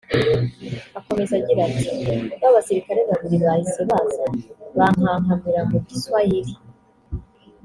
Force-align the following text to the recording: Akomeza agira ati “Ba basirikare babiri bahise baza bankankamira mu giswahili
Akomeza 0.99 1.33
agira 1.39 1.59
ati 1.67 1.85
“Ba 2.41 2.49
basirikare 2.55 3.01
babiri 3.09 3.37
bahise 3.45 3.81
baza 3.89 4.25
bankankamira 4.77 5.61
mu 5.69 5.77
giswahili 5.87 6.53